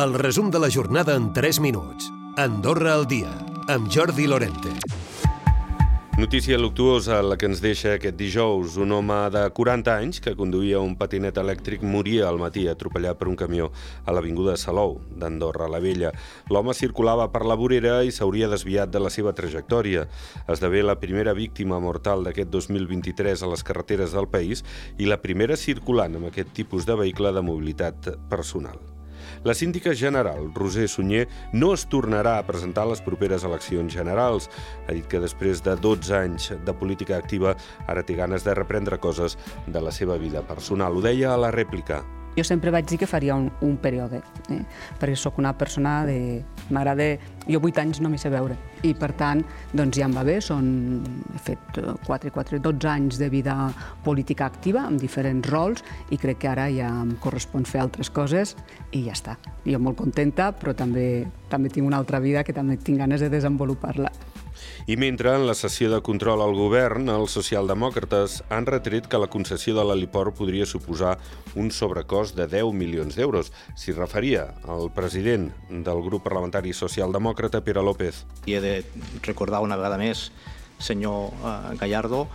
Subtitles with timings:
[0.00, 2.06] El resum de la jornada en 3 minuts.
[2.38, 3.28] Andorra al dia,
[3.68, 4.70] amb Jordi Lorente.
[6.16, 8.78] Notícia luctuosa la que ens deixa aquest dijous.
[8.80, 13.28] Un home de 40 anys que conduïa un patinet elèctric moria al matí atropellat per
[13.28, 13.66] un camió
[14.06, 16.14] a l'Avinguda Salou, d'Andorra la Vella.
[16.48, 20.06] L'home circulava per la vorera i s'hauria desviat de la seva trajectòria.
[20.48, 24.64] Esdevé la primera víctima mortal d'aquest 2023 a les carreteres del país
[24.96, 28.80] i la primera circulant amb aquest tipus de vehicle de mobilitat personal.
[29.44, 34.50] La síndica general, Roser Sunyer, no es tornarà a presentar a les properes eleccions generals.
[34.86, 37.56] Ha dit que després de 12 anys de política activa
[37.88, 40.96] ara té ganes de reprendre coses de la seva vida personal.
[40.96, 42.04] Ho deia a la rèplica.
[42.36, 44.20] Jo sempre vaig dir que faria un, un període,
[44.54, 44.60] eh?
[45.00, 46.40] perquè sóc una persona de...
[46.70, 47.16] M'agrada...
[47.50, 48.54] Jo vuit anys no m'hi sé veure,
[48.86, 49.40] i per tant,
[49.74, 50.68] doncs ja em va bé, són...
[51.34, 53.56] he fet 4, 4, 12 anys de vida
[54.04, 55.82] política activa, amb diferents rols,
[56.14, 58.54] i crec que ara ja em correspon fer altres coses,
[58.94, 59.36] i ja està.
[59.66, 63.32] Jo molt contenta, però també, també tinc una altra vida que també tinc ganes de
[63.32, 64.14] desenvolupar-la.
[64.86, 69.30] I mentre en la sessió de control al govern, els socialdemòcrates han retret que la
[69.30, 71.16] concessió de l'heliport podria suposar
[71.54, 73.52] un sobrecost de 10 milions d'euros.
[73.76, 78.24] S'hi referia el president del grup parlamentari socialdemòcrata, Pere López.
[78.46, 78.74] I he de
[79.26, 80.30] recordar una vegada més,
[80.80, 82.26] senyor eh, Gallardo,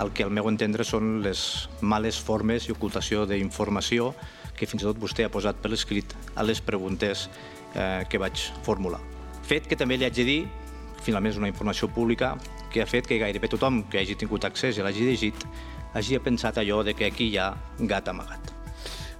[0.00, 4.14] el que al meu entendre són les males formes i ocultació d'informació
[4.56, 7.28] que fins i tot vostè ha posat per l'escrit a les preguntes
[7.74, 9.00] eh, que vaig formular.
[9.48, 10.40] Fet que també li haig de dir
[11.02, 12.36] finalment és una informació pública
[12.70, 15.44] que ha fet que gairebé tothom que hagi tingut accés i l'hagi llegit
[15.94, 18.60] hagi pensat allò de que aquí hi ha gat amagat.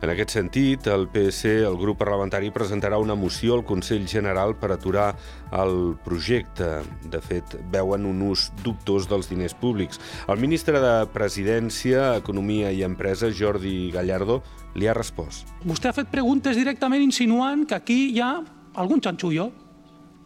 [0.00, 4.70] En aquest sentit, el PSC, el grup parlamentari, presentarà una moció al Consell General per
[4.72, 5.10] aturar
[5.52, 6.70] el projecte.
[7.12, 10.00] De fet, veuen un ús dubtós dels diners públics.
[10.24, 14.40] El ministre de Presidència, Economia i Empresa, Jordi Gallardo,
[14.72, 15.52] li ha respost.
[15.68, 18.38] Vostè ha fet preguntes directament insinuant que aquí hi ha
[18.80, 19.50] algun xanxullo.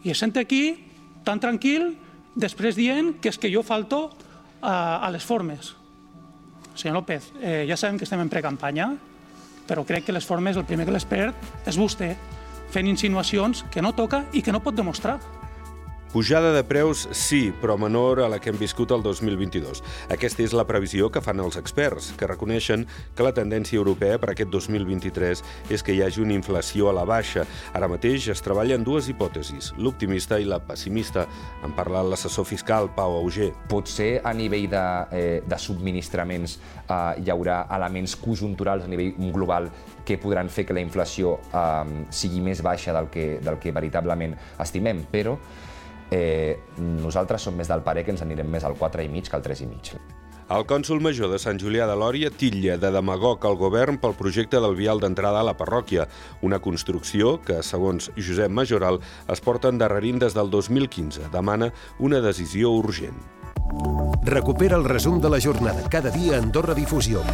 [0.05, 0.94] I es sent aquí
[1.25, 1.94] tan tranquil
[2.34, 4.11] després dient que és que jo falto
[4.61, 5.75] a, a les formes.
[6.75, 8.93] Senyor López, eh, ja sabem que estem en precampanya,
[9.69, 12.15] però crec que les formes, el primer que les perd és vostè,
[12.75, 15.21] fent insinuacions que no toca i que no pot demostrar.
[16.14, 19.80] Pujada de preus, sí, però menor a la que hem viscut el 2022.
[20.14, 22.84] Aquesta és la previsió que fan els experts, que reconeixen
[23.19, 25.42] que la tendència europea per aquest 2023
[25.75, 27.42] és que hi hagi una inflació a la baixa.
[27.75, 31.26] Ara mateix es treballen dues hipòtesis, l'optimista i la pessimista.
[31.66, 33.50] En parla l'assessor fiscal, Pau Auger.
[33.75, 34.86] Potser a nivell de,
[35.19, 39.66] eh, de subministraments eh, hi haurà elements conjunturals a nivell global
[40.06, 44.38] que podran fer que la inflació eh, sigui més baixa del que, del que veritablement
[44.62, 45.41] estimem, però
[46.14, 50.04] eh, nosaltres som més del parer que ens anirem més al 4,5 que al 3,5.
[50.54, 54.60] El cònsol major de Sant Julià de Lòria titlla de demagog al govern pel projecte
[54.60, 56.04] del vial d'entrada a la parròquia,
[56.44, 59.00] una construcció que, segons Josep Majoral,
[59.32, 61.30] es porta endarrerint des del 2015.
[61.32, 63.16] Demana una decisió urgent.
[64.28, 67.25] Recupera el resum de la jornada cada dia a Andorra Difusió.